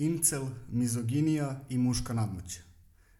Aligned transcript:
incel, 0.00 0.46
mizoginija 0.68 1.64
i 1.68 1.78
muška 1.78 2.12
nadmoć. 2.12 2.60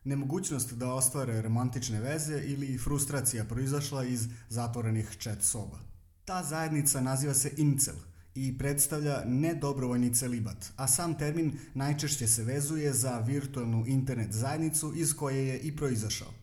Nemogućnost 0.04 0.72
da 0.72 0.92
ostvare 0.92 1.42
romantične 1.42 2.00
veze 2.00 2.42
ili 2.46 2.78
frustracija 2.78 3.44
proizašla 3.44 4.04
iz 4.04 4.28
zatvorenih 4.48 5.16
chat 5.20 5.42
soba. 5.42 5.78
Ta 6.24 6.44
zajednica 6.44 7.00
naziva 7.00 7.34
se 7.34 7.52
incel 7.56 7.94
i 8.34 8.58
predstavlja 8.58 9.22
nedobrovoljni 9.26 10.14
celibat, 10.14 10.72
a 10.76 10.88
sam 10.88 11.18
termin 11.18 11.58
najčešće 11.74 12.26
se 12.26 12.44
vezuje 12.44 12.92
za 12.92 13.18
virtualnu 13.18 13.84
internet 13.86 14.32
zajednicu 14.32 14.92
iz 14.96 15.16
koje 15.16 15.46
je 15.46 15.58
i 15.58 15.76
proizašao. 15.76 16.39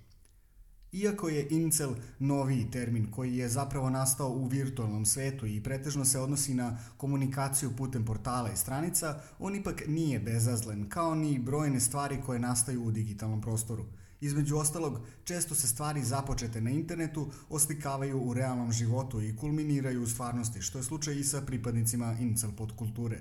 Iako 0.92 1.30
je 1.30 1.48
incel 1.50 1.96
noviji 2.20 2.72
termin 2.72 3.12
koji 3.12 3.38
je 3.38 3.50
zapravo 3.50 3.90
nastao 3.90 4.30
u 4.30 4.46
virtualnom 4.46 5.06
svetu 5.06 5.46
i 5.46 5.64
pretežno 5.64 6.06
se 6.06 6.20
odnosi 6.20 6.54
na 6.54 6.78
komunikaciju 6.98 7.76
putem 7.78 8.06
portala 8.06 8.52
i 8.52 8.58
stranica, 8.58 9.20
on 9.40 9.56
ipak 9.56 9.84
nije 9.88 10.20
bezazlen, 10.20 10.90
kao 10.90 11.16
ni 11.16 11.40
brojne 11.40 11.80
stvari 11.80 12.22
koje 12.26 12.40
nastaju 12.40 12.84
u 12.84 12.92
digitalnom 12.92 13.42
prostoru. 13.42 13.86
Između 14.22 14.58
ostalog, 14.58 15.00
često 15.24 15.56
se 15.56 15.68
stvari 15.68 16.04
započete 16.04 16.62
na 16.62 16.70
internetu 16.70 17.32
oslikavaju 17.50 18.22
u 18.22 18.34
realnom 18.34 18.72
životu 18.72 19.22
i 19.22 19.36
kulminiraju 19.36 20.04
u 20.04 20.08
stvarnosti, 20.08 20.62
što 20.62 20.78
je 20.78 20.84
slučaj 20.84 21.16
i 21.16 21.24
sa 21.24 21.42
pripadnicima 21.42 22.18
incel 22.20 22.52
podkulture. 22.58 23.20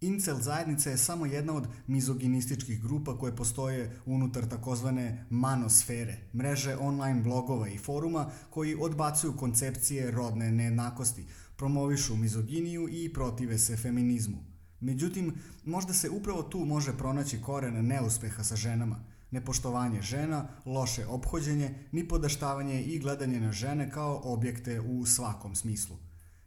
Incel 0.00 0.36
zajednica 0.40 0.90
je 0.90 0.98
samo 0.98 1.26
jedna 1.26 1.54
od 1.54 1.66
mizoginističkih 1.86 2.82
grupa 2.82 3.18
koje 3.18 3.36
postoje 3.36 4.00
unutar 4.06 4.46
takozvane 4.46 5.26
manosfere, 5.30 6.18
mreže 6.34 6.76
online 6.76 7.22
blogova 7.22 7.68
i 7.68 7.78
foruma 7.78 8.30
koji 8.50 8.76
odbacuju 8.80 9.36
koncepcije 9.36 10.10
rodne 10.10 10.52
nejednakosti, 10.52 11.24
promovišu 11.56 12.16
mizoginiju 12.16 12.88
i 12.90 13.12
protive 13.12 13.58
se 13.58 13.76
feminizmu. 13.76 14.44
Međutim, 14.80 15.34
možda 15.64 15.92
se 15.92 16.10
upravo 16.10 16.42
tu 16.42 16.58
može 16.58 16.98
pronaći 16.98 17.42
koren 17.42 17.86
neuspeha 17.86 18.44
sa 18.44 18.56
ženama. 18.56 19.04
Nepoštovanje 19.30 20.02
žena, 20.02 20.48
loše 20.64 21.06
obhođenje, 21.06 21.74
nipodaštavanje 21.92 22.82
i 22.82 22.98
gledanje 22.98 23.40
na 23.40 23.52
žene 23.52 23.90
kao 23.90 24.20
objekte 24.24 24.80
u 24.80 25.06
svakom 25.06 25.54
smislu. 25.54 25.96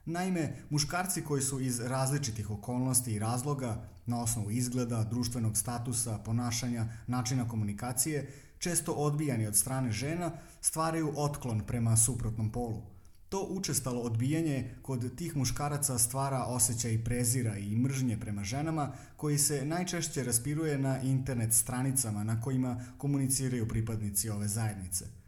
Naime, 0.04 0.56
muškarci 0.70 1.22
koji 1.22 1.42
su 1.42 1.60
iz 1.60 1.80
različitih 1.80 2.50
okolnosti 2.50 3.12
i 3.12 3.18
razloga, 3.18 3.88
na 4.06 4.22
osnovu 4.22 4.50
izgleda, 4.50 5.04
društvenog 5.04 5.56
statusa, 5.56 6.18
ponašanja, 6.18 6.86
načina 7.06 7.48
komunikacije, 7.48 8.32
često 8.58 8.92
odbijani 8.92 9.46
od 9.46 9.56
strane 9.56 9.92
žena, 9.92 10.30
stvaraju 10.60 11.12
otklon 11.16 11.60
prema 11.66 11.96
suprotnom 11.96 12.52
polu. 12.52 12.82
To 13.28 13.46
učestalo 13.50 14.00
odbijanje 14.00 14.74
kod 14.82 15.16
tih 15.16 15.36
muškaraca 15.36 15.98
stvara 15.98 16.44
osjećaj 16.44 17.04
prezira 17.04 17.56
i 17.56 17.76
mržnje 17.76 18.20
prema 18.20 18.44
ženama 18.44 18.92
koji 19.16 19.38
se 19.38 19.64
najčešće 19.64 20.24
raspiruje 20.24 20.78
na 20.78 21.00
internet 21.00 21.52
stranicama 21.52 22.24
na 22.24 22.40
kojima 22.40 22.84
komuniciraju 22.98 23.68
pripadnici 23.68 24.30
ove 24.30 24.48
zajednice. 24.48 25.21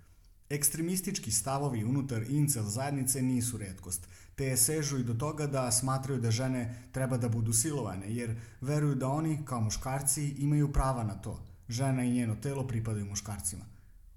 Ekstremistički 0.51 1.31
stavovi 1.31 1.85
unutar 1.85 2.23
incel 2.31 2.65
zajednice 2.65 3.23
nisu 3.23 3.59
redkost– 3.59 4.09
te 4.37 4.57
sežu 4.57 4.99
i 4.99 5.05
do 5.05 5.15
toga 5.15 5.47
da 5.47 5.71
smatraju 5.73 6.21
da 6.21 6.31
žene 6.31 6.83
treba 6.93 7.17
da 7.17 7.29
budu 7.29 7.53
silovane, 7.53 8.15
jer 8.15 8.41
veruju 8.61 8.95
da 8.95 9.09
oni, 9.09 9.39
kao 9.45 9.61
muškarci, 9.61 10.29
imaju 10.29 10.73
prava 10.73 11.05
na 11.05 11.15
to. 11.15 11.41
Žena 11.69 12.05
i 12.05 12.13
njeno 12.13 12.35
telo 12.35 12.67
pripadaju 12.67 13.07
muškarcima. 13.07 13.65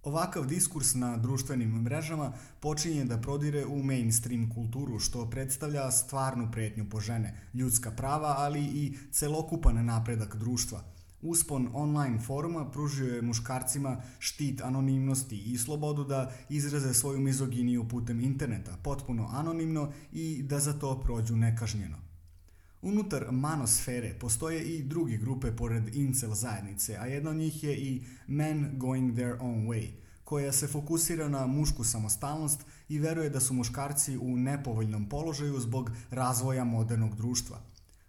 Ovakav 0.04 0.46
diskurs 0.46 0.94
na 0.94 1.18
društvenim 1.18 1.70
mrežama 1.70 2.34
počinje 2.60 3.06
da 3.06 3.18
prodire 3.18 3.66
u 3.66 3.84
mainstream 3.84 4.50
kulturu, 4.54 5.00
što 5.00 5.30
predstavlja 5.30 5.92
stvarnu 5.92 6.52
pretnju 6.52 6.90
po 6.90 7.00
žene, 7.00 7.40
ljudska 7.54 7.92
prava, 7.92 8.36
ali 8.38 8.62
i 8.62 8.98
celokupan 9.12 9.86
napredak 9.86 10.36
društva– 10.36 10.84
Uspon 11.22 11.70
online 11.74 12.20
foruma 12.20 12.72
pružio 12.72 13.16
je 13.16 13.22
muškarcima 13.22 14.02
štit 14.20 14.62
anonimnosti 14.62 15.38
i 15.38 15.58
slobodu 15.58 16.04
da 16.04 16.32
izraze 16.50 16.94
svoju 16.94 17.20
mizoginiju 17.20 17.88
putem 17.88 18.22
interneta, 18.22 18.78
potpuno 18.84 19.30
anonimno 19.32 19.92
i 20.12 20.44
da 20.44 20.60
za 20.60 20.74
to 20.74 21.02
prođu 21.02 21.36
nekažnjeno. 21.36 21.98
Unutar 22.82 23.32
manosfere 23.32 24.14
postoje 24.20 24.64
i 24.64 24.84
druge 24.84 25.18
grupe 25.18 25.56
pored 25.56 25.96
incel 25.96 26.34
zajednice, 26.34 26.98
a 26.98 27.06
jedna 27.06 27.30
od 27.30 27.36
njih 27.36 27.64
je 27.64 27.78
i 27.78 28.04
Men 28.28 28.70
Going 28.74 29.14
Their 29.14 29.38
Own 29.40 29.68
Way, 29.68 29.90
koja 30.24 30.52
se 30.52 30.68
fokusira 30.68 31.30
na 31.30 31.48
mušku 31.48 31.84
samostalnost 31.84 32.66
i 32.90 33.00
veruje 33.00 33.30
da 33.30 33.40
su 33.40 33.54
muškarci 33.54 34.18
u 34.18 34.38
nepovoljnom 34.38 35.10
položaju 35.10 35.60
zbog 35.60 35.92
razvoja 36.10 36.64
modernog 36.64 37.16
društva. 37.16 37.58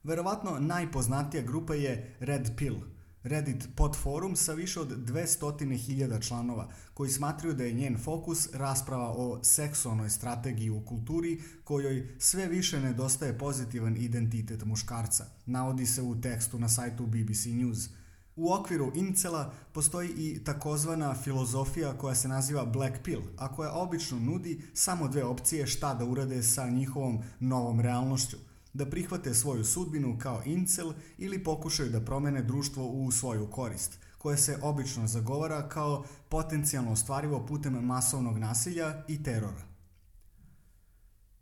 Verovatno 0.04 0.58
najpoznatija 0.60 1.42
grupa 1.42 1.74
je 1.74 2.16
Red 2.20 2.50
Pill– 2.56 2.76
Reddit 3.22 3.68
pod 3.76 3.96
forum 3.96 4.36
sa 4.36 4.52
više 4.52 4.80
od 4.80 4.88
200.000 4.88 6.28
članova 6.28 6.68
koji 6.94 7.10
smatraju 7.10 7.54
da 7.54 7.64
je 7.64 7.72
njen 7.72 7.98
fokus 7.98 8.48
rasprava 8.52 9.08
o 9.08 9.38
seksualnoj 9.44 10.10
strategiji 10.10 10.70
u 10.70 10.84
kulturi 10.84 11.42
kojoj 11.64 12.08
sve 12.18 12.46
više 12.46 12.80
nedostaje 12.80 13.38
pozitivan 13.38 13.96
identitet 13.96 14.64
muškarca, 14.64 15.26
navodi 15.46 15.86
se 15.86 16.02
u 16.02 16.20
tekstu 16.20 16.58
na 16.58 16.68
sajtu 16.68 17.06
BBC 17.06 17.44
News. 17.46 17.88
U 18.36 18.52
okviru 18.52 18.92
incela 18.94 19.52
postoji 19.72 20.08
i 20.08 20.44
takozvana 20.44 21.14
filozofija 21.14 21.98
koja 21.98 22.14
se 22.14 22.28
naziva 22.28 22.64
Black 22.64 22.96
Pill, 23.04 23.22
a 23.36 23.54
koja 23.54 23.72
obično 23.72 24.18
nudi 24.18 24.62
samo 24.74 25.08
dve 25.08 25.24
opcije 25.24 25.66
šta 25.66 25.94
da 25.94 26.04
urade 26.04 26.42
sa 26.42 26.68
njihovom 26.68 27.22
novom 27.40 27.80
realnošću 27.80 28.36
da 28.72 28.86
prihvate 28.86 29.34
svoju 29.34 29.64
sudbinu 29.64 30.18
kao 30.18 30.42
incel 30.44 30.92
ili 31.18 31.44
pokušaju 31.44 31.90
da 31.90 32.00
promene 32.00 32.42
društvo 32.42 32.86
u 32.86 33.10
svoju 33.10 33.50
korist, 33.50 33.98
koje 34.18 34.36
se 34.36 34.58
obično 34.62 35.06
zagovara 35.06 35.68
kao 35.68 36.04
potencijalno 36.28 36.92
ostvarivo 36.92 37.46
putem 37.46 37.72
masovnog 37.72 38.38
nasilja 38.38 39.04
i 39.08 39.22
terora. 39.22 39.68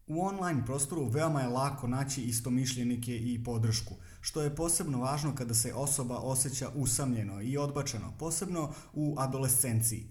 U 0.06 0.22
online 0.22 0.66
prostoru 0.66 1.08
veoma 1.08 1.40
je 1.40 1.48
lako 1.48 1.88
naći 1.88 2.22
istomišljenike 2.22 3.16
i 3.16 3.44
podršku, 3.44 3.94
što 4.20 4.42
je 4.42 4.56
posebno 4.56 5.00
važno 5.00 5.34
kada 5.34 5.54
se 5.54 5.74
osoba 5.74 6.16
osjeća 6.16 6.70
usamljeno 6.74 7.42
i 7.42 7.56
odbačeno, 7.56 8.12
posebno 8.18 8.72
u 8.92 9.14
adolescenciji. 9.18 10.06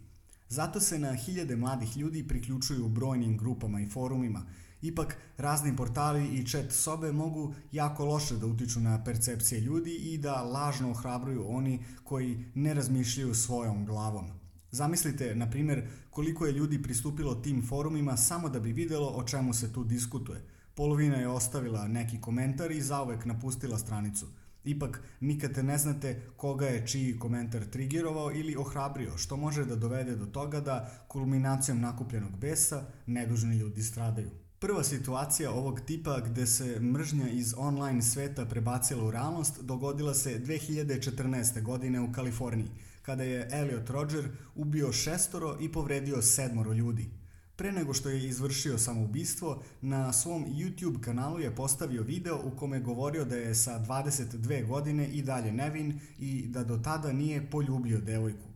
Zato 0.50 0.80
se 0.80 1.00
na 1.00 1.14
hiljade 1.14 1.56
mladih 1.56 1.98
ljudi 1.98 2.28
priključuju 2.28 2.90
brojnim 2.90 3.38
grupama 3.38 3.82
i 3.82 3.90
forumima, 3.90 4.46
Ipak, 4.86 5.18
razni 5.38 5.76
portali 5.76 6.28
i 6.28 6.46
chat 6.48 6.72
sobe 6.72 7.12
mogu 7.12 7.54
jako 7.72 8.06
loše 8.06 8.36
da 8.38 8.48
utiču 8.48 8.80
na 8.80 9.04
percepcije 9.04 9.62
ljudi 9.62 9.96
i 9.96 10.18
da 10.18 10.44
lažno 10.44 10.92
ohrabruju 10.92 11.46
oni 11.48 11.84
koji 12.04 12.46
ne 12.56 12.74
razmišljaju 12.74 13.34
svojom 13.34 13.86
glavom. 13.86 14.26
Zamislite, 14.72 15.36
na 15.36 15.50
primjer, 15.50 15.88
koliko 16.10 16.46
je 16.46 16.52
ljudi 16.52 16.84
pristupilo 16.84 17.36
tim 17.36 17.68
forumima 17.68 18.18
samo 18.18 18.50
da 18.50 18.60
bi 18.60 18.74
videlo 18.74 19.08
o 19.08 19.24
čemu 19.24 19.54
se 19.54 19.74
tu 19.74 19.84
diskutuje. 19.84 20.42
Polovina 20.76 21.16
je 21.16 21.28
ostavila 21.28 21.88
neki 21.88 22.22
komentar 22.22 22.72
i 22.72 22.82
zauvek 22.82 23.26
napustila 23.26 23.78
stranicu. 23.78 24.26
Ipak, 24.64 25.02
nikad 25.20 25.66
ne 25.66 25.78
znate 25.78 26.22
koga 26.38 26.68
je 26.68 26.88
čiji 26.88 27.20
komentar 27.20 27.66
trigerovao 27.66 28.32
ili 28.32 28.56
ohrabrio, 28.56 29.18
što 29.18 29.38
može 29.38 29.66
da 29.66 29.76
dovede 29.76 30.16
do 30.16 30.26
toga 30.26 30.60
da 30.60 31.06
kulminacijom 31.08 31.82
nakupljenog 31.82 32.38
besa 32.38 32.84
nedužni 33.06 33.58
ljudi 33.58 33.84
stradaju. 33.84 34.45
Prva 34.66 34.84
situacija 34.84 35.52
ovog 35.52 35.80
tipa 35.80 36.20
gde 36.20 36.46
se 36.48 36.80
mržnja 36.80 37.30
iz 37.30 37.54
online 37.58 38.02
sveta 38.02 38.46
prebacila 38.46 39.04
u 39.04 39.12
realnost 39.12 39.62
dogodila 39.62 40.14
se 40.14 40.40
2014. 40.40 41.62
godine 41.62 42.02
u 42.02 42.12
Kaliforniji, 42.12 42.68
kada 43.02 43.24
je 43.24 43.50
Elliot 43.52 43.90
Roger 43.90 44.30
ubio 44.56 44.92
šestoro 44.92 45.58
i 45.62 45.72
povredio 45.72 46.22
sedmoro 46.22 46.74
ljudi. 46.74 47.10
Pre 47.56 47.72
nego 47.72 47.94
što 47.94 48.10
je 48.10 48.28
izvršio 48.28 48.78
samoubistvo, 48.78 49.64
na 49.82 50.14
svom 50.14 50.46
YouTube 50.46 51.02
kanalu 51.02 51.40
je 51.40 51.56
postavio 51.56 52.04
video 52.04 52.42
u 52.44 52.58
kome 52.58 52.78
je 52.78 52.84
govorio 52.84 53.26
da 53.26 53.36
je 53.36 53.56
sa 53.56 53.80
22 53.80 54.68
godine 54.68 55.08
i 55.08 55.22
dalje 55.22 55.52
nevin 55.52 56.00
i 56.20 56.48
da 56.48 56.64
do 56.64 56.78
tada 56.78 57.14
nije 57.14 57.50
poljubio 57.50 58.02
devojku. 58.02 58.55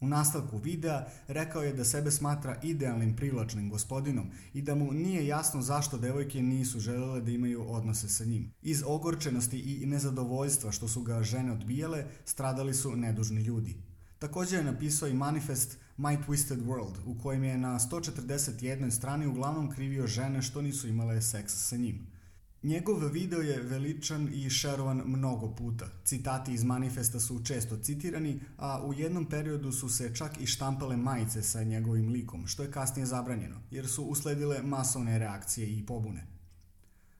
U 0.00 0.08
nastavku 0.08 0.58
videa 0.58 1.06
rekao 1.28 1.62
je 1.62 1.72
da 1.72 1.84
sebe 1.84 2.10
smatra 2.10 2.56
idealnim 2.62 3.16
privlačnim 3.16 3.70
gospodinom 3.70 4.30
i 4.54 4.62
da 4.62 4.74
mu 4.74 4.92
nije 4.92 5.26
jasno 5.26 5.62
zašto 5.62 5.98
devojke 5.98 6.42
nisu 6.42 6.80
želele 6.80 7.20
da 7.20 7.30
imaju 7.30 7.64
odnose 7.68 8.08
sa 8.08 8.24
njim. 8.24 8.52
Iz 8.62 8.82
ogorčenosti 8.86 9.58
i 9.58 9.86
nezadovoljstva 9.86 10.72
što 10.72 10.88
su 10.88 11.02
ga 11.02 11.22
žene 11.22 11.52
odbijale, 11.52 12.04
stradali 12.24 12.74
su 12.74 12.96
nedužni 12.96 13.42
ljudi. 13.42 13.76
Takođe 14.18 14.56
je 14.56 14.64
napisao 14.64 15.08
i 15.08 15.14
manifest 15.14 15.78
My 15.98 16.18
Twisted 16.26 16.64
World, 16.64 16.94
u 17.06 17.18
kojem 17.22 17.44
je 17.44 17.58
na 17.58 17.78
141. 17.78 18.90
strani 18.90 19.26
uglavnom 19.26 19.70
krivio 19.70 20.06
žene 20.06 20.42
što 20.42 20.62
nisu 20.62 20.88
imale 20.88 21.22
seks 21.22 21.68
sa 21.68 21.76
njim. 21.76 22.17
Njegov 22.62 23.08
video 23.12 23.40
je 23.40 23.62
veličan 23.62 24.28
i 24.32 24.50
šerovan 24.50 25.02
mnogo 25.06 25.54
puta. 25.54 25.86
Citati 26.04 26.52
iz 26.52 26.64
manifesta 26.64 27.20
su 27.20 27.44
često 27.44 27.76
citirani, 27.76 28.40
a 28.56 28.84
u 28.84 28.92
jednom 28.92 29.26
periodu 29.26 29.72
su 29.72 29.88
se 29.88 30.14
čak 30.14 30.40
i 30.40 30.46
štampale 30.46 30.96
majice 30.96 31.42
sa 31.42 31.62
njegovim 31.62 32.08
likom, 32.08 32.46
što 32.46 32.62
je 32.62 32.70
kasnije 32.70 33.06
zabranjeno, 33.06 33.56
jer 33.70 33.88
su 33.88 34.04
usledile 34.04 34.62
masovne 34.62 35.18
reakcije 35.18 35.78
i 35.78 35.86
pobune. 35.86 36.26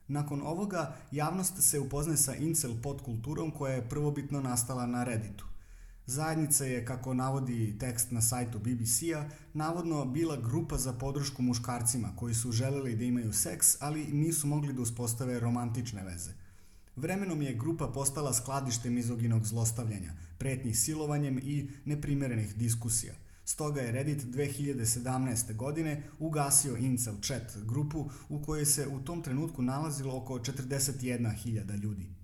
Nakon 0.07 0.41
ovoga, 0.41 0.95
javnost 1.11 1.61
se 1.61 1.79
upozne 1.79 2.17
sa 2.17 2.35
incel 2.35 2.71
podkulturom 2.83 3.51
koja 3.51 3.73
je 3.73 3.89
prvobitno 3.89 4.41
nastala 4.41 4.85
na 4.85 5.03
Redditu. 5.03 5.45
Zajednica 6.09 6.65
je, 6.65 6.85
kako 6.85 7.13
navodi 7.13 7.75
tekst 7.79 8.11
na 8.11 8.21
sajtu 8.21 8.59
BBC-a, 8.59 9.29
navodno 9.53 10.05
bila 10.05 10.37
grupa 10.41 10.77
za 10.77 10.93
podršku 10.93 11.41
muškarcima 11.41 12.15
koji 12.15 12.33
su 12.33 12.51
želeli 12.51 12.95
da 12.95 13.03
imaju 13.03 13.33
seks, 13.33 13.81
ali 13.81 14.07
nisu 14.13 14.47
mogli 14.47 14.73
da 14.73 14.81
uspostave 14.81 15.39
romantične 15.39 16.03
veze. 16.03 16.31
Vremenom 16.95 17.41
je 17.41 17.53
grupa 17.53 17.87
postala 17.87 18.33
skladište 18.33 18.89
mizoginog 18.89 19.45
zlostavljanja, 19.45 20.13
pretnjih 20.37 20.79
silovanjem 20.79 21.39
i 21.43 21.69
neprimerenih 21.85 22.55
diskusija– 22.55 23.13
Stoga 23.49 23.81
je 23.81 23.91
Reddit 23.91 24.23
2017. 24.23 25.55
godine 25.55 26.03
ugasio 26.19 26.77
Incel 26.77 27.15
Chat 27.21 27.57
grupu 27.65 28.09
u 28.29 28.41
kojoj 28.41 28.65
se 28.65 28.87
u 28.87 28.99
tom 28.99 29.23
trenutku 29.23 29.61
nalazilo 29.61 30.17
oko 30.17 30.39
41.000 30.39 31.81
ljudi. 31.81 32.18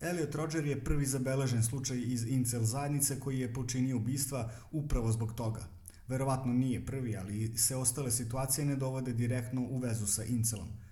Elliot 0.00 0.34
Roger 0.34 0.66
je 0.66 0.84
prvi 0.84 1.06
zabeležen 1.06 1.62
slučaj 1.62 2.02
iz 2.04 2.26
Incel 2.26 2.62
zajednice 2.62 3.20
koji 3.20 3.38
je 3.38 3.54
počinio 3.54 3.96
ubistva 3.96 4.50
upravo 4.70 5.12
zbog 5.12 5.32
toga. 5.32 5.68
Verovatno 6.08 6.52
nije 6.52 6.86
prvi, 6.86 7.16
ali 7.16 7.56
se 7.56 7.76
ostale 7.76 8.10
situacije 8.10 8.64
ne 8.64 8.76
dovode 8.76 9.12
direktno 9.12 9.62
u 9.62 9.78
vezu 9.78 10.06
sa 10.06 10.24
Incelom– 10.24 10.68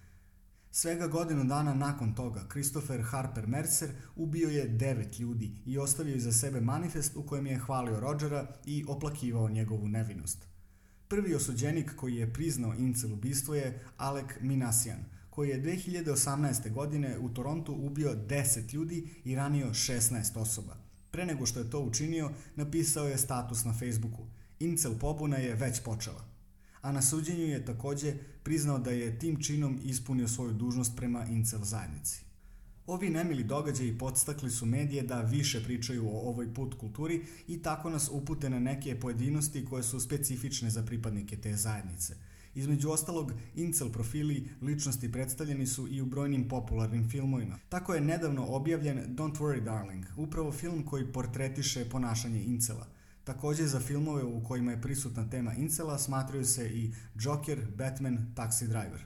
Svega 0.79 1.06
godinu 1.06 1.44
dana 1.44 1.75
nakon 1.75 2.14
toga, 2.14 2.44
Christopher 2.50 3.03
Harper 3.03 3.47
Mercer 3.47 3.91
ubio 4.17 4.49
je 4.49 4.69
devet 4.69 5.19
ljudi 5.19 5.50
i 5.67 5.79
ostavio 5.79 6.17
iza 6.17 6.32
sebe 6.32 6.61
manifest 6.61 7.17
u 7.17 7.23
kojem 7.23 7.47
je 7.47 7.58
hvalio 7.58 8.00
Rogera 8.00 8.47
i 8.67 8.85
oplakivao 8.88 9.49
njegovu 9.49 9.88
nevinost. 9.88 10.47
Prvi 11.08 11.35
osuđenik 11.35 11.97
koji 11.97 12.17
je 12.17 12.32
priznao 12.32 12.75
incel 12.75 13.12
ubistvo 13.12 13.55
je 13.55 13.85
Alec 13.97 14.26
Minasian, 14.41 15.05
koji 15.37 15.49
je 15.49 15.62
2018. 15.62 16.73
godine 16.73 17.19
u 17.19 17.29
Torontu 17.29 17.73
ubio 17.73 18.17
10 18.29 18.75
ljudi 18.75 19.09
i 19.25 19.35
ranio 19.35 19.67
16 19.67 20.38
osoba. 20.38 20.77
Pre 21.11 21.27
nego 21.27 21.47
što 21.47 21.61
je 21.61 21.71
to 21.71 21.81
učinio, 21.81 22.31
napisao 22.56 23.09
je 23.09 23.19
status 23.19 23.65
na 23.65 23.73
Facebooku. 23.73 24.27
Incel 24.61 24.99
pobuna 25.00 25.37
je 25.37 25.55
već 25.55 25.81
počela 25.81 26.37
a 26.87 26.93
na 26.93 27.03
suđenju 27.03 27.47
je 27.47 27.65
takođe 27.65 28.15
priznao 28.43 28.79
da 28.79 28.91
je 28.91 29.19
tim 29.19 29.43
činom 29.43 29.81
ispunio 29.85 30.29
svoju 30.29 30.53
dužnost 30.53 30.97
prema 30.97 31.25
incel 31.27 31.61
zajednici. 31.62 32.25
Ovi 32.87 33.11
nemili 33.11 33.44
događaji 33.44 33.99
podstakli 33.99 34.50
su 34.50 34.67
medije 34.67 35.03
da 35.03 35.21
više 35.21 35.65
pričaju 35.65 36.09
o 36.09 36.29
ovoj 36.29 36.55
put 36.55 36.75
kulturi 36.75 37.25
i 37.49 37.62
tako 37.62 37.91
nas 37.91 38.09
upute 38.12 38.50
na 38.50 38.61
neke 38.61 39.00
pojedinosti 39.00 39.65
koje 39.65 39.82
su 39.82 40.00
specifične 40.00 40.71
za 40.71 40.82
pripadnike 40.82 41.37
te 41.37 41.56
zajednice. 41.56 42.15
Između 42.56 42.91
ostalog, 42.91 43.32
incel 43.55 43.88
profili 43.93 44.49
ličnosti 44.62 45.12
predstavljeni 45.12 45.67
su 45.67 45.88
i 45.88 46.00
u 46.00 46.06
brojnim 46.06 46.49
popularnim 46.49 47.08
filmovima. 47.08 47.58
Tako 47.69 47.94
je 47.94 48.00
nedavno 48.00 48.47
objavljen 48.47 49.17
Don't 49.17 49.38
Worry 49.38 49.64
Darling, 49.64 50.05
upravo 50.17 50.53
film 50.53 50.85
koji 50.87 51.12
portretiše 51.12 51.88
ponašanje 51.91 52.44
incela. 52.44 52.87
Takođe 53.25 53.67
za 53.67 53.81
filmove 53.81 54.25
u 54.25 54.44
kojima 54.44 54.70
je 54.70 54.82
prisutna 54.82 55.31
tema 55.31 55.55
incela 55.55 55.99
smatraju 55.99 56.44
se 56.44 56.69
i 56.69 56.93
Joker, 57.20 57.67
Batman, 57.76 58.32
Taxi 58.37 58.67
Driver. 58.67 59.05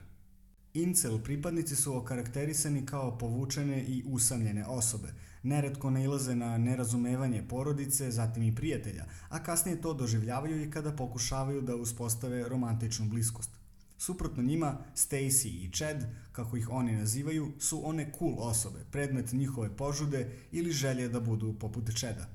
Incel 0.73 1.19
pripadnici 1.23 1.75
su 1.75 1.97
okarakterisani 1.97 2.85
kao 2.85 3.17
povučene 3.17 3.83
i 3.83 4.03
usamljene 4.05 4.65
osobe. 4.65 5.13
Neretko 5.43 5.89
nailaze 5.89 6.35
na 6.35 6.57
nerazumevanje 6.57 7.47
porodice, 7.47 8.11
zatim 8.11 8.43
i 8.43 8.55
prijatelja, 8.55 9.05
a 9.29 9.43
kasnije 9.43 9.81
to 9.81 9.93
doživljavaju 9.93 10.61
i 10.61 10.71
kada 10.71 10.91
pokušavaju 10.91 11.61
da 11.61 11.75
uspostave 11.75 12.49
romantičnu 12.49 13.05
bliskost. 13.09 13.49
Suprotno 13.97 14.43
njima, 14.43 14.77
Stacy 14.95 15.47
i 15.47 15.71
Chad, 15.73 16.05
kako 16.31 16.57
ih 16.57 16.69
oni 16.69 16.95
nazivaju, 16.95 17.51
su 17.59 17.81
one 17.89 18.11
cool 18.19 18.35
osobe, 18.39 18.79
predmet 18.91 19.33
njihove 19.33 19.75
požude 19.77 20.29
ili 20.51 20.71
želje 20.71 21.09
da 21.09 21.19
budu 21.19 21.53
poput 21.59 21.89
Chada. 21.99 22.29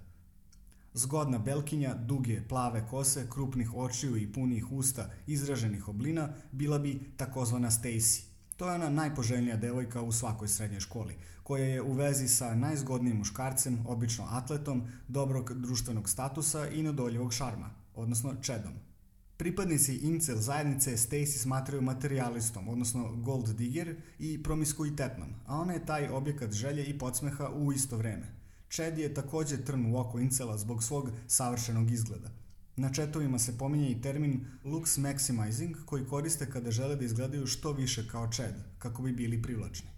Zgodna 0.94 1.38
belkinja, 1.38 1.94
duge, 1.94 2.40
plave 2.48 2.86
kose, 2.90 3.26
krupnih 3.30 3.74
očiju 3.74 4.16
i 4.16 4.32
punih 4.32 4.72
usta, 4.72 5.10
izraženih 5.26 5.88
oblina, 5.88 6.28
bila 6.52 6.78
bi 6.78 7.00
takozvana 7.16 7.70
Stacy. 7.70 8.25
To 8.56 8.68
je 8.68 8.74
ona 8.74 8.90
najpoželjnija 8.90 9.56
devojka 9.56 10.02
u 10.02 10.12
svakoj 10.12 10.48
srednjoj 10.48 10.80
školi, 10.80 11.16
koja 11.42 11.64
je 11.64 11.82
u 11.82 11.92
vezi 11.92 12.28
sa 12.28 12.54
najzgodnijim 12.54 13.16
muškarcem, 13.16 13.78
obično 13.86 14.24
atletom, 14.30 14.82
dobrog 15.08 15.52
društvenog 15.54 16.08
statusa 16.08 16.68
i 16.68 16.82
nadoljivog 16.82 17.32
šarma, 17.32 17.70
odnosno 17.94 18.34
čedom. 18.42 18.72
Pripadnici 19.36 19.96
incel 19.96 20.36
zajednice 20.36 20.96
Stacy 20.96 21.38
smatraju 21.38 21.82
materialistom, 21.82 22.68
odnosno 22.68 23.16
gold 23.16 23.48
digger 23.48 23.96
i 24.18 24.42
promiskuitetnom, 24.42 25.28
a 25.46 25.60
ona 25.60 25.72
je 25.72 25.86
taj 25.86 26.08
objekat 26.08 26.52
želje 26.52 26.84
i 26.84 26.98
podsmeha 26.98 27.48
u 27.48 27.72
isto 27.72 27.96
vreme. 27.96 28.34
Chad 28.70 28.98
je 28.98 29.14
takođe 29.14 29.64
trn 29.64 29.94
u 29.94 29.98
oko 29.98 30.18
incela 30.18 30.58
zbog 30.58 30.82
svog 30.82 31.10
savršenog 31.26 31.90
izgleda. 31.90 32.30
Na 32.76 32.92
četovima 32.92 33.38
se 33.38 33.58
pominje 33.58 33.90
i 33.90 34.00
termin 34.00 34.46
looks 34.64 34.98
maximizing 34.98 35.74
koji 35.84 36.06
koriste 36.06 36.50
kada 36.50 36.70
žele 36.70 36.96
da 36.96 37.04
izgledaju 37.04 37.46
što 37.46 37.72
više 37.72 38.08
kao 38.08 38.32
Chad, 38.32 38.54
kako 38.78 39.02
bi 39.02 39.12
bili 39.12 39.42
privlačni. 39.42 39.88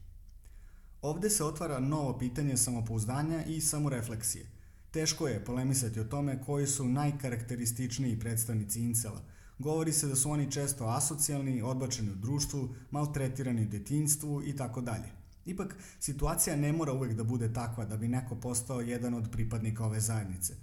Ovde 1.03 1.31
se 1.31 1.45
otvara 1.45 1.81
novo 1.81 2.19
pitanje 2.19 2.57
samopouzdanja 2.57 3.45
i 3.45 3.61
samorefleksije. 3.61 4.47
Teško 4.91 5.29
je 5.29 5.45
polemisati 5.45 6.01
o 6.01 6.05
tome 6.05 6.43
koji 6.47 6.67
su 6.67 6.89
najkarakterističniji 6.89 8.19
predstavnici 8.19 8.81
incela. 8.81 9.23
Govori 9.59 9.93
se 9.93 10.07
da 10.07 10.17
su 10.17 10.31
oni 10.31 10.51
često 10.51 10.87
asocijalni, 10.87 11.63
odbačeni 11.63 12.11
u 12.11 12.15
društvu, 12.15 12.75
maltretirani 12.91 13.63
u 13.63 13.69
detinjstvu 13.69 14.43
i 14.45 14.57
tako 14.57 14.81
dalje. 14.81 15.09
Ipak, 15.47 15.77
situacija 16.01 16.57
ne 16.57 16.73
mora 16.73 16.93
uvek 16.93 17.13
da 17.13 17.25
bude 17.25 17.53
takva 17.53 17.85
da 17.85 17.97
bi 17.97 18.09
neko 18.09 18.37
postao 18.37 18.81
jedan 18.81 19.15
od 19.15 19.31
pripadnika 19.33 19.85
ove 19.85 20.01
zajednice. 20.01 20.55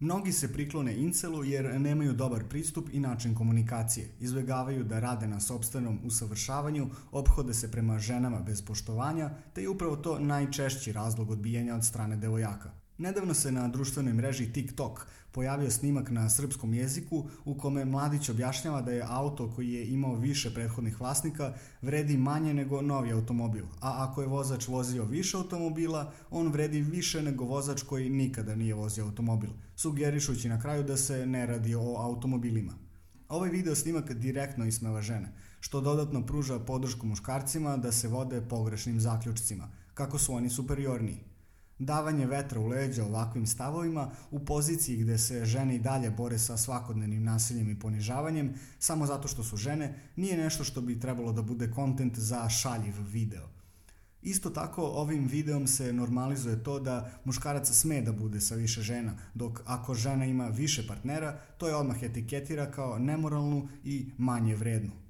Mnogi 0.00 0.32
se 0.32 0.52
priklone 0.52 0.96
incelu 0.96 1.44
jer 1.44 1.80
nemaju 1.80 2.12
dobar 2.12 2.44
pristup 2.48 2.88
i 2.92 3.00
način 3.00 3.34
komunikacije, 3.34 4.08
izbjegavaju 4.20 4.84
da 4.84 5.00
rade 5.00 5.26
na 5.26 5.40
sobstvenom 5.40 5.98
usavršavanju, 6.04 6.90
obhode 7.12 7.54
se 7.54 7.70
prema 7.70 7.98
ženama 7.98 8.40
bez 8.40 8.62
poštovanja, 8.62 9.30
te 9.54 9.62
je 9.62 9.68
upravo 9.68 9.96
to 9.96 10.18
najčešći 10.18 10.92
razlog 10.92 11.30
odbijanja 11.30 11.74
od 11.74 11.84
strane 11.84 12.16
devojaka. 12.16 12.70
Nedavno 12.98 13.34
se 13.34 13.52
na 13.52 13.68
društvenoj 13.68 14.12
mreži 14.12 14.52
TikTok 14.52 15.06
pojavio 15.32 15.70
snimak 15.70 16.10
na 16.10 16.30
srpskom 16.30 16.74
jeziku 16.74 17.28
u 17.44 17.54
kome 17.54 17.84
mladić 17.84 18.28
objašnjava 18.28 18.82
da 18.82 18.92
je 18.92 19.04
auto 19.08 19.52
koji 19.56 19.72
je 19.72 19.86
imao 19.88 20.14
više 20.14 20.54
prethodnih 20.54 21.00
vlasnika 21.00 21.54
vredi 21.82 22.16
manje 22.16 22.54
nego 22.54 22.82
novi 22.82 23.12
automobil, 23.12 23.64
a 23.80 24.06
ako 24.08 24.22
je 24.22 24.28
vozač 24.28 24.68
vozio 24.68 25.04
više 25.04 25.36
automobila, 25.36 26.12
on 26.30 26.48
vredi 26.48 26.80
više 26.80 27.22
nego 27.22 27.44
vozač 27.44 27.82
koji 27.82 28.10
nikada 28.10 28.54
nije 28.54 28.74
vozio 28.74 29.04
automobil, 29.04 29.50
sugerišući 29.76 30.48
na 30.48 30.60
kraju 30.60 30.82
da 30.84 30.96
se 30.96 31.26
ne 31.26 31.46
radi 31.46 31.74
o 31.74 31.96
automobilima. 31.96 32.72
Ovaj 33.28 33.50
video 33.50 33.74
snimak 33.74 34.12
direktno 34.12 34.66
ismeva 34.66 35.02
žene, 35.02 35.32
što 35.60 35.80
dodatno 35.80 36.26
pruža 36.26 36.58
podršku 36.58 37.06
muškarcima 37.06 37.76
da 37.76 37.92
se 37.92 38.08
vode 38.08 38.40
pogrešnim 38.40 39.00
zaključcima, 39.00 39.68
kako 39.94 40.18
su 40.18 40.34
oni 40.34 40.50
superiorniji. 40.50 41.37
Davanje 41.78 42.26
vetra 42.26 42.60
u 42.60 42.66
leđa 42.66 43.04
ovakvim 43.04 43.46
stavovima 43.46 44.10
u 44.30 44.44
poziciji 44.44 44.96
gde 44.96 45.18
se 45.18 45.44
žene 45.44 45.76
i 45.76 45.78
dalje 45.78 46.10
bore 46.10 46.38
sa 46.38 46.56
svakodnevnim 46.56 47.24
nasiljem 47.24 47.70
i 47.70 47.78
ponižavanjem 47.78 48.54
samo 48.78 49.06
zato 49.06 49.28
što 49.28 49.44
su 49.44 49.56
žene 49.56 49.94
nije 50.16 50.36
nešto 50.36 50.64
što 50.64 50.80
bi 50.80 51.00
trebalo 51.00 51.32
da 51.32 51.42
bude 51.42 51.70
kontent 51.70 52.18
za 52.18 52.48
šaljiv 52.48 52.94
video. 52.98 53.48
Isto 54.22 54.50
tako 54.50 54.82
ovim 54.82 55.26
videom 55.26 55.66
se 55.66 55.92
normalizuje 55.92 56.62
to 56.62 56.80
da 56.80 57.10
muškarac 57.24 57.70
sme 57.70 58.02
da 58.02 58.12
bude 58.12 58.40
sa 58.40 58.54
više 58.54 58.82
žena, 58.82 59.14
dok 59.34 59.60
ako 59.66 59.94
žena 59.94 60.24
ima 60.24 60.48
više 60.48 60.86
partnera, 60.86 61.40
to 61.58 61.68
je 61.68 61.76
odmah 61.76 62.02
etiketira 62.02 62.70
kao 62.70 62.98
nemoralnu 62.98 63.68
i 63.84 64.10
manje 64.18 64.56
vrednu. 64.56 65.07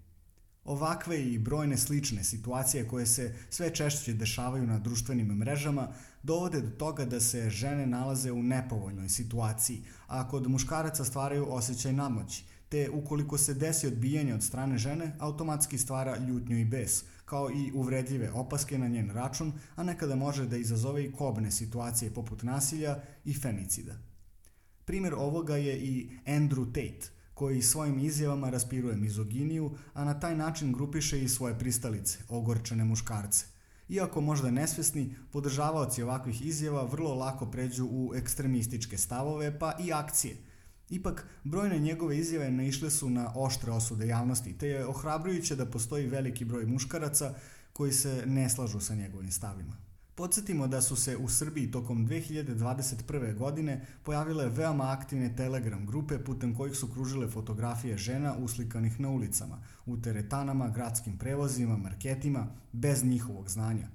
Ovakve 0.64 1.24
i 1.24 1.38
brojne 1.38 1.76
slične 1.76 2.24
situacije 2.24 2.88
koje 2.88 3.06
se 3.06 3.34
sve 3.50 3.74
češće 3.74 4.12
dešavaju 4.12 4.66
na 4.66 4.78
društvenim 4.78 5.26
mrežama 5.26 5.88
dovode 6.22 6.60
do 6.60 6.70
toga 6.70 7.04
da 7.04 7.20
se 7.20 7.50
žene 7.50 7.86
nalaze 7.86 8.32
u 8.32 8.42
nepovoljnoj 8.42 9.08
situaciji, 9.08 9.82
a 10.06 10.28
kod 10.28 10.48
muškaraca 10.48 11.04
stvaraju 11.04 11.52
osjećaj 11.52 11.92
namoći, 11.92 12.44
te 12.68 12.90
ukoliko 12.90 13.38
se 13.38 13.54
desi 13.54 13.86
odbijanje 13.86 14.34
od 14.34 14.42
strane 14.42 14.78
žene, 14.78 15.16
automatski 15.18 15.78
stvara 15.78 16.16
ljutnju 16.16 16.58
i 16.58 16.64
bes, 16.64 17.04
kao 17.24 17.50
i 17.50 17.72
uvredljive 17.74 18.30
opaske 18.30 18.78
na 18.78 18.88
njen 18.88 19.10
račun, 19.10 19.52
a 19.76 19.82
nekada 19.82 20.16
može 20.16 20.46
da 20.46 20.56
izazove 20.56 21.04
i 21.04 21.12
kobne 21.12 21.50
situacije 21.50 22.14
poput 22.14 22.42
nasilja 22.42 22.98
i 23.24 23.34
femicida. 23.34 23.96
Primer 24.84 25.14
ovoga 25.14 25.56
je 25.56 25.78
i 25.78 26.10
Andrew 26.26 26.66
Tate, 26.66 27.10
koji 27.38 27.62
svojim 27.62 27.98
izjavama 27.98 28.50
raspiruje 28.50 28.96
mizoginiju, 28.96 29.70
a 29.94 30.04
na 30.04 30.20
taj 30.20 30.36
način 30.36 30.72
grupiše 30.72 31.22
i 31.22 31.28
svoje 31.28 31.58
pristalice, 31.58 32.18
ogorčene 32.28 32.84
muškarce. 32.84 33.46
Iako 33.88 34.20
možda 34.20 34.50
nesvesni, 34.50 35.14
podržavaoci 35.32 36.02
ovakvih 36.02 36.46
izjava 36.46 36.82
vrlo 36.84 37.14
lako 37.14 37.46
pređu 37.46 37.86
u 37.90 38.12
ekstremističke 38.14 38.98
stavove 38.98 39.58
pa 39.58 39.72
i 39.80 39.92
akcije. 39.92 40.36
Ipak, 40.90 41.26
brojne 41.44 41.78
njegove 41.78 42.18
izjave 42.18 42.50
naišle 42.50 42.90
su 42.90 43.10
na 43.10 43.32
oštre 43.36 43.72
osude 43.72 44.06
javnosti, 44.06 44.58
te 44.58 44.68
je 44.68 44.86
ohrabrujuće 44.86 45.56
da 45.56 45.66
postoji 45.66 46.06
veliki 46.06 46.44
broj 46.44 46.66
muškaraca 46.66 47.34
koji 47.72 47.92
se 47.92 48.22
ne 48.26 48.48
slažu 48.50 48.80
sa 48.80 48.94
njegovim 48.94 49.32
stavima. 49.32 49.87
Podsjetimo 50.18 50.66
da 50.66 50.82
su 50.82 50.96
se 50.96 51.16
u 51.16 51.28
Srbiji 51.28 51.70
tokom 51.70 52.08
2021. 52.08 53.36
godine 53.36 53.86
pojavile 54.02 54.48
veoma 54.48 54.90
aktivne 54.90 55.36
Telegram 55.36 55.86
grupe 55.86 56.18
putem 56.24 56.54
kojih 56.54 56.76
su 56.76 56.88
kružile 56.92 57.28
fotografije 57.28 57.96
žena 57.96 58.36
uslikanih 58.38 59.00
na 59.00 59.10
ulicama, 59.10 59.62
u 59.86 59.96
teretanama, 59.96 60.68
gradskim 60.68 61.18
prevozima, 61.18 61.76
marketima, 61.76 62.46
bez 62.72 63.04
njihovog 63.04 63.50
znanja. 63.50 63.88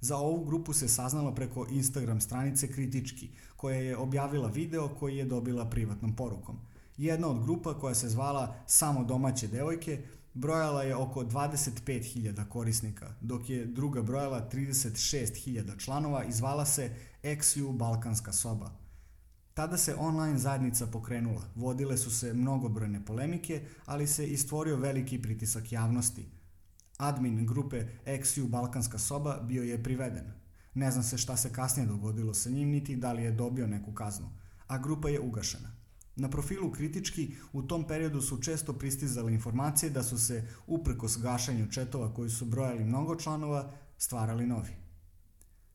Za 0.00 0.16
ovu 0.16 0.44
grupu 0.44 0.72
se 0.72 0.88
saznalo 0.88 1.34
preko 1.34 1.66
Instagram 1.70 2.20
stranice 2.20 2.72
Kritički, 2.72 3.30
koja 3.56 3.76
je 3.76 3.96
objavila 3.96 4.48
video 4.48 4.88
koji 4.88 5.16
je 5.16 5.24
dobila 5.24 5.70
privatnom 5.70 6.16
porukom. 6.16 6.56
Jedna 6.96 7.28
od 7.28 7.42
grupa 7.42 7.78
koja 7.78 7.94
se 7.94 8.08
zvala 8.08 8.54
Samo 8.66 9.04
domaće 9.04 9.48
devojke 9.48 10.02
brojala 10.36 10.82
je 10.82 10.96
oko 10.96 11.24
25.000 11.24 12.48
korisnika, 12.48 13.14
dok 13.20 13.50
je 13.50 13.66
druga 13.66 14.02
brojala 14.02 14.48
36.000 14.52 15.78
članova 15.78 16.24
i 16.24 16.32
zvala 16.32 16.66
se 16.66 16.90
XU 17.22 17.76
Balkanska 17.76 18.32
soba. 18.32 18.70
Tada 19.54 19.76
se 19.76 19.94
online 19.98 20.38
zajednica 20.38 20.86
pokrenula, 20.86 21.42
vodile 21.54 21.96
su 21.96 22.10
se 22.10 22.34
mnogobrojne 22.34 23.04
polemike, 23.04 23.62
ali 23.84 24.06
se 24.06 24.26
i 24.26 24.36
stvorio 24.36 24.76
veliki 24.76 25.22
pritisak 25.22 25.72
javnosti. 25.72 26.26
Admin 26.96 27.46
grupe 27.46 27.86
XU 28.06 28.48
Balkanska 28.48 28.98
soba 28.98 29.40
bio 29.42 29.62
je 29.62 29.82
priveden. 29.82 30.32
Ne 30.74 30.90
zna 30.90 31.02
se 31.02 31.18
šta 31.18 31.36
se 31.36 31.52
kasnije 31.52 31.86
dogodilo 31.86 32.34
sa 32.34 32.50
njim, 32.50 32.68
niti 32.68 32.96
da 32.96 33.12
li 33.12 33.22
je 33.22 33.32
dobio 33.32 33.66
neku 33.66 33.92
kaznu, 33.92 34.28
a 34.66 34.78
grupa 34.78 35.08
je 35.08 35.20
ugašena. 35.20 35.75
Na 36.16 36.30
profilu 36.30 36.70
kritički 36.72 37.34
u 37.52 37.62
tom 37.62 37.84
periodu 37.86 38.20
su 38.20 38.42
često 38.42 38.72
pristizale 38.72 39.32
informacije 39.32 39.90
da 39.90 40.02
su 40.02 40.18
se, 40.18 40.48
uprkos 40.66 41.18
gašanju 41.18 41.70
četova 41.70 42.14
koji 42.14 42.30
su 42.30 42.44
brojali 42.44 42.84
mnogo 42.84 43.16
članova, 43.16 43.70
stvarali 43.98 44.46
novi. 44.46 44.70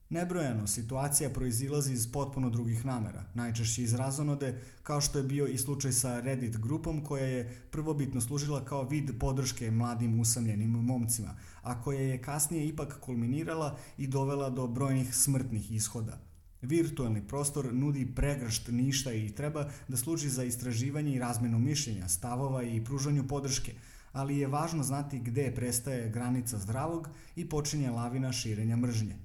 Nebrojano 0.10 0.68
situacija 0.68 1.30
proizilazi 1.30 1.94
iz 1.94 2.12
potpuno 2.12 2.50
drugih 2.50 2.86
namera, 2.86 3.26
najčešće 3.34 3.84
iz 3.84 3.94
razonode, 3.94 4.62
kao 4.84 5.02
što 5.02 5.18
je 5.18 5.24
bio 5.24 5.48
i 5.48 5.58
slučaj 5.58 5.92
sa 5.92 6.20
Reddit 6.20 6.58
grupom 6.58 7.04
koja 7.04 7.26
je 7.26 7.62
prvobitno 7.72 8.22
služila 8.22 8.66
kao 8.66 8.84
vid 8.84 9.12
podrške 9.20 9.72
mladim 9.72 10.20
usamljenim 10.20 10.70
momcima, 10.70 11.38
a 11.62 11.82
koja 11.82 12.02
je 12.02 12.22
kasnije 12.22 12.68
ipak 12.68 13.00
kulminirala 13.00 13.78
i 13.98 14.08
dovela 14.08 14.50
do 14.50 14.68
brojnih 14.68 15.16
smrtnih 15.16 15.72
ishoda– 15.72 16.20
Virtualni 16.62 17.28
prostor 17.28 17.74
nudi 17.74 18.06
pregršt 18.16 18.68
ništa 18.72 19.14
i 19.14 19.30
treba 19.30 19.70
da 19.88 19.98
služi 19.98 20.30
za 20.30 20.44
istraživanje 20.44 21.16
i 21.16 21.20
razmenu 21.20 21.60
mišljenja, 21.60 22.08
stavova 22.08 22.64
i 22.64 22.84
pružanju 22.84 23.28
podrške, 23.28 23.74
ali 24.12 24.38
je 24.38 24.48
važno 24.48 24.84
znati 24.84 25.20
gde 25.20 25.52
prestaje 25.56 26.10
granica 26.10 26.58
zdravog 26.58 27.10
i 27.36 27.50
počinje 27.50 27.90
lavina 27.90 28.32
širenja 28.32 28.76
mržnje. 28.76 29.16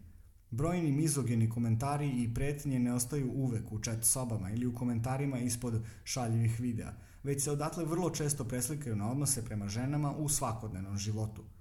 Brojni 0.50 0.92
mizogeni 0.92 1.50
komentari 1.50 2.08
i 2.08 2.34
pretnje 2.34 2.78
ne 2.78 2.94
ostaju 2.94 3.32
uvek 3.34 3.72
u 3.72 3.80
chat 3.80 4.04
sobama 4.04 4.50
ili 4.50 4.66
u 4.66 4.74
komentarima 4.74 5.38
ispod 5.38 5.82
šaljivih 6.04 6.60
videa, 6.60 6.92
već 7.22 7.42
se 7.42 7.50
odatle 7.50 7.84
vrlo 7.84 8.10
često 8.10 8.44
preslikaju 8.44 8.96
na 8.96 9.10
odnose 9.10 9.44
prema 9.44 9.68
ženama 9.68 10.16
u 10.16 10.28
svakodnevnom 10.28 10.98
životu– 10.98 11.44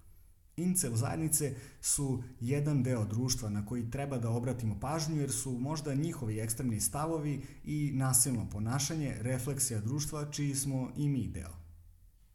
Incel 0.57 0.95
zajednice 0.95 1.55
su 1.81 2.23
jedan 2.39 2.83
deo 2.83 3.05
društva 3.05 3.49
na 3.49 3.65
koji 3.65 3.91
treba 3.91 4.17
da 4.17 4.29
obratimo 4.29 4.79
pažnju 4.79 5.21
jer 5.21 5.31
su 5.31 5.51
možda 5.51 5.93
njihovi 5.93 6.39
ekstremni 6.39 6.81
stavovi 6.81 7.41
i 7.63 7.91
nasilno 7.93 8.49
ponašanje 8.49 9.15
refleksija 9.19 9.79
društva 9.79 10.31
čiji 10.31 10.55
smo 10.55 10.91
i 10.97 11.09
mi 11.09 11.27
deo. 11.27 11.51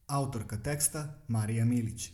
Autorka 0.07 0.57
teksta 0.57 1.23
Marija 1.29 1.65
Milić. 1.65 2.13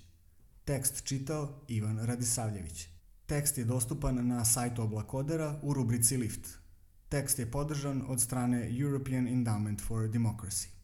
Tekst 0.65 1.05
čitao 1.05 1.61
Ivan 1.69 1.99
Radisavljević. 1.99 2.89
Tekst 3.27 3.59
je 3.59 3.65
dostupan 3.65 4.27
na 4.27 4.45
sajtu 4.45 4.83
Oblakodera 4.83 5.61
u 5.63 5.75
rubrici 5.75 6.17
Lift. 6.17 6.59
Tekst 7.09 7.39
je 7.39 7.51
podržan 7.51 8.03
od 8.09 8.21
strane 8.21 8.79
European 8.81 9.27
Endowment 9.29 9.81
for 9.81 10.09
Democracy. 10.09 10.75